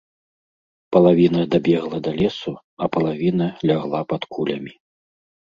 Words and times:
Палавіна 0.95 1.41
дабегла 1.53 1.99
да 2.07 2.11
лесу, 2.21 2.51
а 2.85 2.89
палавіна 2.97 3.45
лягла 3.67 4.01
пад 4.15 4.21
кулямі. 4.35 4.73